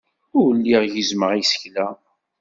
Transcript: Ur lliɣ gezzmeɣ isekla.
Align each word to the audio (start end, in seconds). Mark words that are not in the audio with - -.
Ur 0.39 0.47
lliɣ 0.55 0.83
gezzmeɣ 0.93 1.31
isekla. 1.41 1.87